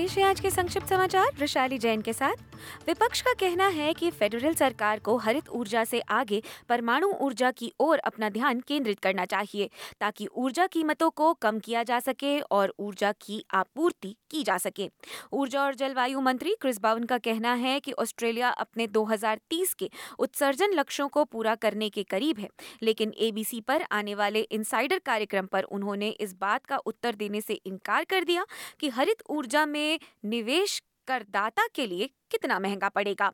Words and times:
पेश 0.00 0.16
है 0.18 0.24
आज 0.24 0.40
के 0.40 0.50
संक्षिप्त 0.50 0.88
समाचार। 0.88 1.26
वैशाली 1.40 1.78
जैन 1.78 2.00
के 2.00 2.12
साथ 2.12 2.49
विपक्ष 2.86 3.20
का 3.20 3.32
कहना 3.40 3.66
है 3.68 3.92
कि 3.94 4.10
फेडरल 4.10 4.54
सरकार 4.54 4.98
को 4.98 5.16
हरित 5.16 5.48
ऊर्जा 5.50 5.84
से 5.84 6.00
आगे 6.10 6.42
परमाणु 6.68 7.08
ऊर्जा 7.20 7.50
की 7.50 7.72
ओर 7.80 7.98
अपना 8.00 8.28
ध्यान 8.28 8.60
केंद्रित 8.60 9.00
करना 9.00 9.24
चाहिए, 9.24 9.68
ताकि 10.00 10.26
ऊर्जा 10.26 10.66
कीमतों 10.66 11.10
को 11.10 11.32
कम 11.34 11.58
किया 11.58 11.82
जा 11.82 12.00
सके 12.00 12.38
और 12.40 12.74
ऊर्जा 12.78 13.12
की 13.20 13.42
आपूर्ति 13.54 14.14
की 14.30 14.42
जा 14.42 14.58
सके। 14.58 14.88
ऊर्जा 15.32 15.62
और 15.62 15.74
जलवायु 15.74 16.20
मंत्री 16.20 16.54
क्रिस 16.60 16.80
बावन 16.80 17.04
का 17.04 17.18
कहना 17.18 17.52
है 17.54 17.78
कि 17.80 17.92
ऑस्ट्रेलिया 17.92 18.48
अपने 18.50 18.86
2030 18.88 19.74
के 19.74 19.90
उत्सर्जन 20.18 20.72
लक्ष्यों 20.72 21.08
को 21.08 21.24
पूरा 21.24 21.54
करने 21.54 21.88
के 21.88 22.02
करीब 22.02 22.38
है, 22.38 22.48
लेकिन 22.82 23.12
एबीसी 23.18 23.60
पर 23.60 23.84
आने 23.92 24.14
वाले 24.14 24.40
इनसाइडर 24.40 24.98
कार्यक्रम 24.98 25.46
पर 25.46 25.62
उन्होंने 25.62 26.08
इस 26.10 26.34
बात 26.40 26.66
का 26.66 26.76
उत्तर 26.76 27.14
देने 27.14 27.40
से 27.40 27.54
इनकार 27.54 28.04
कर 28.04 28.24
दिया 28.24 28.46
कि 28.80 28.88
हरित 28.88 29.22
ऊर्जा 29.30 29.66
में 29.66 29.98
निवेश 30.24 30.80
करदाता 31.08 31.66
के 31.74 31.86
लिए 31.86 32.10
कितना 32.30 32.58
महँगा 32.58 32.88
पड़ेगा? 32.88 33.32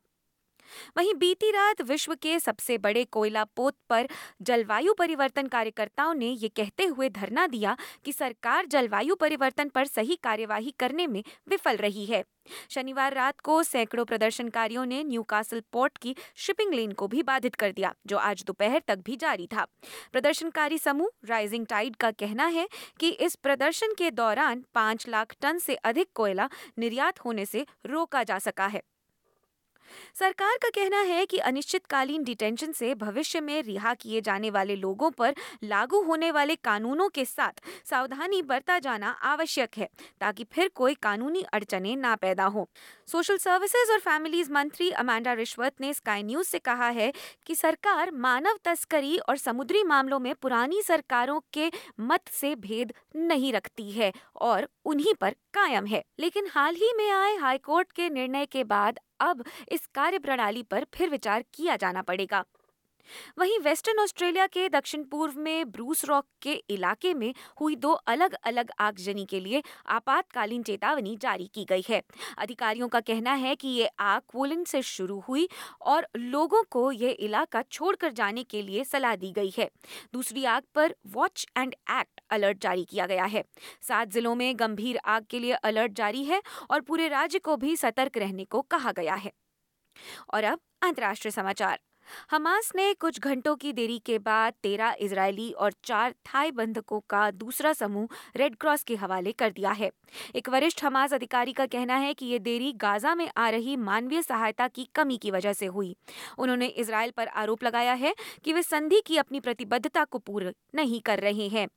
वहीं 0.99 1.15
बीती 1.15 1.51
रात 1.51 1.83
विश्व 1.83 2.15
के 2.15 2.39
सबसे 2.41 2.79
बड़े 2.79 3.05
कोयला 3.05 3.45
पोत 3.57 3.77
पर 3.89 4.09
जलवायु 4.43 4.95
परिवर्तन 4.95 5.47
कार्यकर्ताओं 5.47 6.15
ने 6.15 6.31
ये 6.31 6.49
कहते 6.49 6.85
हुए 6.85 7.09
धरना 7.11 7.47
दिया 7.47 7.77
कि 8.05 8.13
सरकार 8.13 8.67
जलवायु 8.67 9.15
परिवर्तन 9.15 9.69
पर 9.69 9.87
सही 9.87 10.17
कार्यवाही 10.23 10.75
करने 10.79 11.07
में 11.07 11.23
विफल 11.49 11.77
रही 11.77 12.05
है। 12.07 12.25
शनिवार 12.71 13.15
रात 13.15 13.41
को 13.41 13.63
सैकड़ों 13.63 14.05
प्रदर्शनकारियों 14.05 14.85
ने 14.87 15.03
न्यूकासल 15.05 15.63
पोर्ट 15.73 15.99
की 15.99 16.15
शिपिंग 16.37 16.75
लेन 16.75 16.93
को 16.93 17.09
भी 17.09 17.23
बाधित 17.23 17.55
कर 17.55 17.73
दिया, 17.73 17.93
जो 18.07 18.17
आज 18.17 18.45
दोपहर 18.47 18.83
तक 18.89 19.03
भी 19.05 19.17
जारी 19.17 19.47
था। 19.47 19.67
प्रदर्शनकारी 20.13 20.79
समूह 20.79 21.11
राइजिंग 21.25 21.67
टाइड 21.67 21.97
का 21.97 22.11
कहना 22.11 22.47
है 22.47 22.69
कि 23.01 23.11
इस 23.11 23.35
प्रदर्शन 23.35 23.95
के 23.95 24.11
दौरान 24.11 24.65
पाँच 24.75 25.09
लाख 25.09 25.35
टन 25.41 25.59
से 25.59 25.75
अधिक 25.75 26.09
कोयला 26.15 26.49
निर्यात 26.79 27.25
होने 27.25 27.47
से 27.47 27.67
रोका 27.87 28.23
जा 28.23 28.39
सका 28.39 28.67
है। 28.67 28.83
सरकार 30.15 30.57
का 30.63 30.69
कहना 30.71 31.01
है 31.03 31.25
कि 31.27 31.39
अनिश्चितकालीन 31.39 32.25
डिटेंशन 32.25 32.73
से 32.73 32.95
भविष्य 32.95 33.41
में 33.41 33.63
रिहा 33.63 33.95
किए 33.95 34.21
जाने 34.21 34.51
वाले 34.51 34.77
लोगों 34.77 35.11
पर 35.11 35.35
लागू 35.65 36.03
होने 36.03 36.31
वाले 36.31 36.57
कानूनों 36.57 37.09
के 37.09 37.25
साथ 37.25 37.61
सावधानी 37.85 38.43
बरता 38.43 38.79
जाना 38.79 39.09
आवश्यक 39.09 39.79
है, 39.79 39.89
ताकि 40.21 40.45
फिर 40.45 40.69
कोई 40.75 40.95
कानूनी 40.95 41.43
अड़चने 41.53 41.95
ना 41.97 42.15
पैदा 42.17 42.45
हो। 42.47 42.69
सोशल 43.09 43.37
सर्विसेज़ 43.37 43.93
और 43.93 43.99
फैमिलीज़ 44.01 44.53
मंत्री 44.53 44.91
अमांडा 44.91 45.33
रिश्वत 45.33 45.81
ने 45.81 45.93
स्काई 45.95 46.23
न्यूज़ 46.23 46.49
से 46.49 46.59
कहा 46.59 46.89
है 46.91 47.13
कि 47.47 47.55
सरकार 47.55 48.11
मानव 48.11 48.59
तस्करी 48.65 49.17
और 49.19 49.37
समुद्री 49.37 49.83
मामलों 49.85 50.19
में 50.19 50.35
पुरानी 50.35 50.83
सरकारों 50.83 51.41
के 51.53 51.71
मत 52.01 52.29
से 52.33 52.55
भेद 52.57 52.93
नहीं 53.17 53.53
रखती 53.53 53.91
है 53.91 54.13
और 54.41 54.69
उन्हीं 54.85 55.15
पर 55.15 55.35
कायम 55.55 55.87
है। 55.87 56.03
लेकिन 56.21 56.49
हाल 56.51 56.75
ही 56.75 56.93
में 56.97 57.11
आए 57.11 57.37
हाईकोर्ट 57.37 57.93
के 57.93 58.09
निर्णय 58.11 58.47
के 58.47 58.65
बाद 58.65 58.99
अब 59.21 59.45
इस 59.73 59.87
कार्य 59.87 60.19
प्रणाली 60.19 60.63
पर 60.63 60.87
फिर 60.95 61.11
विचार 61.11 61.45
किया 61.55 61.77
जाना 61.77 62.03
पड़ेगा। 62.03 62.45
वहीं 63.39 63.59
वेस्टर्न 63.59 63.99
ऑस्ट्रेलिया 63.99 64.47
के 64.47 64.69
दक्षिण 64.69 65.05
पूर्व 65.05 65.39
में 65.39 65.71
ब्रूस 65.71 66.05
रॉक 66.05 66.27
के 66.43 66.53
इलाके 66.71 67.15
में 67.15 67.35
हुई 67.61 67.77
दो 67.77 67.93
अलग 67.93 68.35
अलग 68.45 68.71
आगजनी 68.79 69.25
के 69.25 69.41
लिए 69.41 69.63
आपातकालीन 69.87 70.63
चेतावनी 70.63 71.17
जारी 71.17 71.51
की 71.55 71.65
गई 71.65 71.85
है। 71.89 72.03
अधिकारियों 72.39 72.89
का 72.89 73.01
कहना 73.01 73.33
है 73.35 73.55
कि 73.55 73.69
ये 73.69 73.91
आग 73.99 74.23
पोलैंड 74.33 74.67
से 74.67 74.83
शुरू 74.83 75.19
हुई 75.21 75.49
और 75.81 76.09
लोगों 76.17 76.63
को 76.71 76.93
ये 76.93 77.11
इलाका 77.11 77.63
छोड़कर 77.63 78.13
जाने 78.13 78.43
के 78.43 78.63
लिए 78.63 78.85
सलाह 78.85 79.17
दी 79.17 79.33
गई 79.33 79.53
है। 79.59 79.71
दूसरी 80.13 80.45
आग 80.45 80.63
पर 80.75 80.95
वॉच 81.07 81.47
एंड 81.57 81.75
एक्ट 81.91 82.21
अलर्ट 82.31 82.59
जारी 82.59 82.85
किया 82.85 83.07
गया 83.07 83.25
है। 83.25 83.45
सात 83.83 84.09
जिलों 84.09 84.35
में 84.35 84.59
गंभीर 84.59 84.97
आग 85.05 85.27
के 85.31 85.39
लिए 85.39 85.53
अलर्ट 85.53 85.93
जारी 85.93 86.25
है 86.25 86.43
और 86.71 86.81
पूरे 86.81 87.09
राज्य 87.09 87.39
को 87.39 87.57
भी 87.57 87.77
सतर्क 87.77 88.19
रहने 88.19 88.45
को 88.45 88.63
कहा 88.63 88.93
गया 88.93 89.15
है। 89.15 89.33
और 90.35 90.45
अब 90.45 90.61
अंतर्राष्ट्रीय 90.83 91.33
समाचार। 91.33 91.79
हमास 92.31 92.73
ने 92.77 92.95
कुछ 92.95 93.21
घंटों 93.21 93.57
की 93.57 93.73
देरी 93.73 93.99
के 93.99 94.19
बाद 94.19 94.53
तेरह 94.63 94.97
इजरायली 95.01 95.51
और 95.53 95.73
चार 95.85 96.13
थाई 96.27 96.51
बंधकों 96.51 97.01
का 97.11 97.31
दूसरा 97.31 97.73
समूह 97.73 98.09
रेड 98.37 98.57
क्रॉस 98.57 98.83
के 98.83 98.95
हवाले 98.95 99.33
कर 99.33 99.51
दिया 99.51 99.71
है। 99.71 99.91
एक 100.35 100.49
वरिष्ठ 100.49 100.85
हमास 100.85 101.13
अधिकारी 101.13 101.53
का 101.53 101.67
कहना 101.67 101.97
है 101.97 102.15
कि 102.15 102.27
ये 102.27 102.39
देरी 102.39 102.73
गाजा 102.73 103.15
में 103.15 103.31
आ 103.37 103.49
रही 103.49 103.77
मानवीय 103.77 104.23
सहायता 104.23 104.69
की 104.69 104.89
कमी 104.95 105.17
की 105.17 105.31
वजह 105.31 105.53
से 105.53 105.67
हुई। 105.67 105.97
उन्होंने 106.39 106.67
इसराइल 106.67 107.11
पर 107.11 107.27
आरोप 107.27 107.65
लगाया 107.65 107.93
है 107.93 108.15
कि 108.45 108.53
वे 108.53 108.63
संधि 108.63 109.03
की 109.07 109.17
अपनी 109.17 109.41
प्रतिबद्धता 109.41 110.05
को 110.05 110.19
पूरी 110.19 110.53
नहीं 110.75 111.01
कर 111.01 111.19
रहे 111.19 111.49
हैं। 111.49 111.69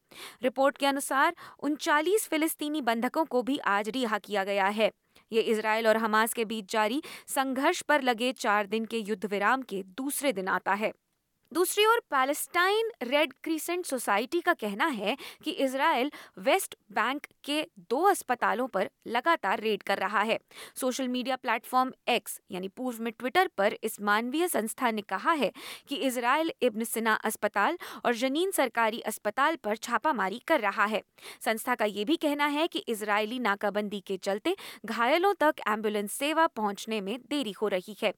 रिपोर्ट 0.43 0.77
के 0.77 0.85
अनुसार 0.85 1.35
उनचालीस 1.59 2.27
फिलिस्तीनी 2.27 2.81
बंधकों 2.81 3.25
को 3.25 3.41
भी 3.41 3.57
आज 3.57 3.89
रिहा 3.89 4.17
किया 4.17 4.43
गया 4.43 4.67
है। 4.67 4.91
ये 5.31 5.41
इसराइल 5.41 5.87
और 5.87 5.97
हमास 5.97 6.33
के 6.33 6.45
बीच 6.45 6.71
जारी 6.71 7.01
संघर्ष 7.27 7.81
पर 7.81 8.01
लगे 8.01 8.31
चार 8.33 8.67
दिन 8.67 8.85
के 8.85 8.97
युद्ध 8.97 9.25
विराम 9.25 9.61
के 9.61 9.83
दूसरे 9.97 10.33
दिन 10.33 10.47
आता 10.47 10.73
है। 10.73 10.91
दूसरी 11.51 11.85
ओर 11.85 11.99
पैलेस्टाइन 12.11 12.89
रेड 13.03 13.31
क्रीसेंट 13.43 13.85
सोसाइटी 13.85 14.39
का 14.41 14.53
कहना 14.53 14.85
है 14.87 15.15
कि 15.43 15.51
इसराइल 15.51 16.11
वेस्ट 16.39 16.75
बैंक 16.91 17.25
के 17.43 17.61
दो 17.89 18.01
अस्पतालों 18.01 18.67
पर 18.67 18.89
लगातार 19.07 19.59
रेड 19.59 19.83
कर 19.83 19.97
रहा 19.97 20.21
है। 20.21 20.37
सोशल 20.75 21.07
मीडिया 21.07 21.35
प्लेटफॉर्म 21.35 21.91
एक्स 22.09 22.39
यानी 22.51 22.67
पूर्व 22.67 23.01
में 23.03 23.11
ट्विटर 23.13 23.47
पर 23.57 23.75
इस 23.83 23.99
मानवीय 24.01 24.47
संस्था 24.47 24.91
ने 24.91 25.01
कहा 25.01 25.31
है 25.31 25.51
कि 25.87 25.95
इसराइल 25.95 26.51
इब्न 26.61 26.83
सिना 26.83 27.13
अस्पताल 27.13 27.77
और 28.05 28.15
जनीन 28.15 28.51
सरकारी 28.51 28.99
अस्पताल 29.01 29.55
पर 29.55 29.77
छापामारी 29.77 30.41
कर 30.47 30.59
रहा 30.59 30.85
है। 30.85 31.01
संस्था 31.45 31.75
का 31.75 31.85
ये 31.85 32.05
भी 32.05 32.15
कहना 32.15 32.45
है 32.47 32.67
कि 32.67 32.79
इसराइली 32.87 33.39
नाकाबंदी 33.39 33.99
के 33.99 34.17
चलते 34.17 34.55
घायलों 34.85 35.33
तक 35.33 35.55
एंबुलेंस 35.67 36.11
सेवा 36.11 36.47
पहुँचने 36.47 37.01
में 37.01 37.17
देरी 37.29 37.51
हो 37.51 37.67
रही 37.67 37.95
है। 38.03 38.13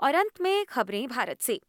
और 0.00 0.14
अंत 0.14 0.40
में 0.40 0.64
खबरें 0.64 1.06
भारत 1.08 1.40
से। 1.40 1.60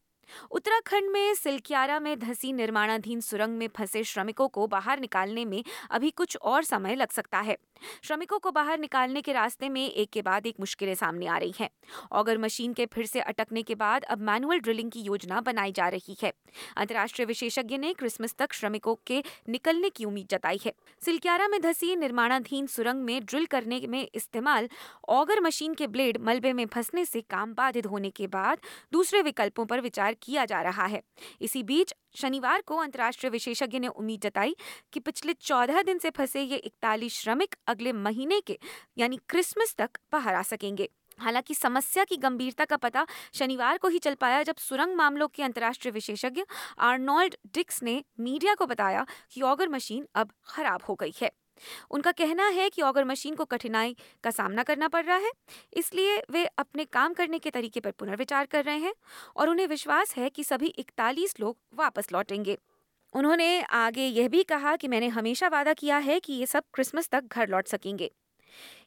उत्तराखंड 0.51 1.11
में 1.11 1.33
सिलक्यारा 1.33 1.99
में 1.99 2.17
धसी 2.19 2.53
निर्माणाधीन 2.53 3.21
सुरंग 3.21 3.57
में 3.57 3.67
फंसे 3.67 4.03
श्रमिकों 4.03 4.47
को 4.47 4.67
बाहर 4.67 4.99
निकालने 4.99 5.45
में 5.45 5.63
अभी 5.91 6.09
कुछ 6.11 6.37
और 6.37 6.63
समय 6.63 6.95
लग 6.95 7.11
सकता 7.11 7.39
है। 7.39 7.57
श्रमिकों 8.03 8.39
को 8.39 8.51
बाहर 8.51 8.79
निकालने 8.79 9.21
के 9.21 9.33
रास्ते 9.33 9.69
में 9.69 9.89
एक 9.89 10.09
के 10.09 10.21
बाद 10.21 10.45
एक 10.45 10.59
मुश्किलें 10.59 10.93
सामने 10.95 11.27
आ 11.27 11.37
रही 11.37 11.53
हैं। 11.59 11.69
ऑगर 12.11 12.37
मशीन 12.37 12.73
के 12.73 12.85
फिर 12.85 13.05
से 13.05 13.19
अटकने 13.21 13.63
के 13.63 13.75
बाद 13.75 14.03
अब 14.03 14.21
मैनुअल 14.21 14.59
ड्रिलिंग 14.59 14.91
की 14.91 15.01
योजना 15.01 15.41
बनाई 15.41 15.71
जा 15.71 15.87
रही 15.87 16.17
है। 16.23 16.31
अंतर्राष्ट्रीय 16.77 17.25
विशेषज्ञ 17.25 17.77
ने 17.77 17.93
क्रिसमस 17.93 18.35
तक 18.39 18.53
श्रमिकों 18.53 18.95
के 19.07 19.23
निकलने 19.49 19.89
की 19.89 20.05
उम्मीद 20.05 20.27
जताई 20.31 20.59
है। 20.65 20.73
सिलक्यारा 21.01 21.47
में 21.47 21.59
धसी 21.61 21.95
निर्माणाधीन 21.95 22.67
सुरंग 22.67 23.03
में 23.03 23.25
ड्रिल 23.25 23.45
करने 23.45 23.81
में 23.89 24.07
इस्तेमाल 24.15 24.69
ऑगर 25.09 25.39
मशीन 25.39 25.73
के 25.73 25.87
ब्लेड 25.87 26.17
मलबे 26.21 26.53
में 26.53 26.65
फंसने 26.65 27.05
से 27.05 27.21
काम 27.21 27.53
बाधित 27.53 27.85
होने 27.85 28.09
के 28.09 28.27
बाद 28.27 28.57
दूसरे 28.93 29.21
विकल्पों 29.21 29.65
पर 29.65 29.81
विचार 29.81 30.13
किया 30.21 30.45
जा 30.45 30.61
रहा 30.61 30.85
है। 30.85 31.01
इसी 31.41 31.63
बीच 31.63 31.93
शनिवार 32.15 32.61
को 32.61 32.77
अंतर्राष्ट्रीय 32.77 33.29
विशेषज्ञ 33.29 33.79
ने 33.79 33.87
उम्मीद 33.87 34.21
जताई 34.21 34.55
कि 34.93 34.99
पिछले 34.99 35.33
चौदह 35.33 35.81
दिन 35.81 35.97
से 35.97 36.09
फंसे 36.09 36.41
ये 36.41 36.57
इकतालीस 36.57 37.13
श्रमिक 37.13 37.55
अगले 37.67 37.93
महीने 37.93 38.41
के, 38.41 38.59
यानी 38.97 39.19
क्रिसमस 39.29 39.75
तक 39.77 39.97
बाहर 40.11 40.35
आ 40.35 40.41
सकेंगे। 40.41 40.89
हालाँकि 41.19 41.55
समस्या 41.55 42.03
की 42.03 42.17
गंभीरता 42.17 42.65
का 42.65 42.77
पता 42.77 43.05
शनिवार 43.33 43.77
को 43.77 43.87
ही 43.87 43.99
चल 43.99 44.15
पाया 44.15 44.43
जब 44.43 44.55
सुरंग 44.55 44.95
मामलों 44.95 45.27
के 45.27 45.43
अंतर्राष्ट्रीय 45.43 45.91
विशेषज्ञ 45.91 46.43
आर्नोल्ड 46.79 47.35
डिक्स 47.53 47.83
ने 47.83 48.03
मीडिया 48.19 48.55
को 48.55 48.65
बताया 48.65 49.05
कि 49.31 49.41
ऑगर 49.41 49.69
मशीन 49.69 50.07
अब 50.15 50.31
खराब 50.47 50.83
हो 50.89 50.95
गई 50.95 51.13
है। 51.21 51.31
उनका 51.91 52.11
कहना 52.11 52.47
है 52.47 52.69
कि 52.69 52.81
ऑगर 52.81 53.05
मशीन 53.05 53.35
को 53.35 53.45
कठिनाई 53.45 53.95
का 54.23 54.31
सामना 54.31 54.63
करना 54.63 54.87
पड़ 54.87 55.03
रहा 55.05 55.17
है, 55.17 55.31
इसलिए 55.73 56.21
वे 56.31 56.45
अपने 56.45 56.85
काम 56.85 57.13
करने 57.13 57.39
के 57.39 57.49
तरीके 57.49 57.79
पर 57.79 57.91
पुनर्विचार 57.91 58.45
कर 58.45 58.63
रहे 58.63 58.77
हैं 58.77 58.93
और 59.35 59.49
उन्हें 59.49 59.67
विश्वास 59.67 60.15
है 60.17 60.29
कि 60.29 60.43
सभी 60.43 60.67
इकतालीस 60.67 61.39
लोग 61.39 61.57
वापस 61.73 62.11
लौटेंगे। 62.13 62.57
उन्होंने 63.13 63.61
आगे 63.61 64.05
यह 64.07 64.27
भी 64.29 64.43
कहा 64.43 64.75
कि 64.75 64.87
मैंने 64.87 65.07
हमेशा 65.07 65.47
वादा 65.47 65.73
किया 65.73 65.97
है 65.97 66.19
कि 66.19 66.33
ये 66.33 66.45
सब 66.45 66.63
क्रिसमस 66.73 67.09
तक 67.09 67.23
घर 67.23 67.49
लौट 67.49 67.67
सकेंगे। 67.67 68.11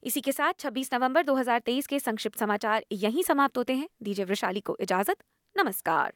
इसी 0.03 0.21
के 0.21 0.33
साथ 0.33 0.53
26 0.53 0.93
नवंबर 0.95 1.23
2023 1.23 1.87
के 1.87 1.99
संक्षिप्त 2.01 2.39
समाचार 2.39 2.85
यहीं 2.93 3.23
समाप्त 3.23 3.59
होते 3.59 3.75
हैं। 3.75 3.89
दीजिए 4.03 4.25
वैशाली 4.25 4.61
को 4.61 4.77
इजाज़त। 4.81 5.17
नमस्कार। 5.57 6.13